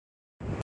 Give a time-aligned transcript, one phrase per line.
[0.01, 0.51] علامات